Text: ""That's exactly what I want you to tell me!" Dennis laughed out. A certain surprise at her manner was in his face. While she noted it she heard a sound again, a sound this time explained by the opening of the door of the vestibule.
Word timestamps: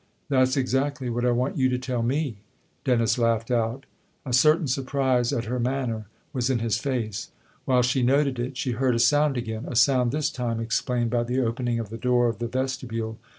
""That's 0.29 0.57
exactly 0.57 1.11
what 1.11 1.23
I 1.25 1.29
want 1.29 1.57
you 1.59 1.69
to 1.69 1.77
tell 1.77 2.01
me!" 2.01 2.39
Dennis 2.85 3.19
laughed 3.19 3.51
out. 3.51 3.85
A 4.25 4.33
certain 4.33 4.65
surprise 4.65 5.31
at 5.31 5.45
her 5.45 5.59
manner 5.59 6.07
was 6.33 6.49
in 6.49 6.57
his 6.57 6.79
face. 6.79 7.29
While 7.65 7.83
she 7.83 8.01
noted 8.01 8.39
it 8.39 8.57
she 8.57 8.71
heard 8.71 8.95
a 8.95 8.99
sound 8.99 9.37
again, 9.37 9.65
a 9.67 9.75
sound 9.75 10.11
this 10.11 10.31
time 10.31 10.59
explained 10.59 11.11
by 11.11 11.21
the 11.23 11.41
opening 11.41 11.77
of 11.77 11.89
the 11.91 11.99
door 11.99 12.29
of 12.29 12.39
the 12.39 12.47
vestibule. 12.47 13.19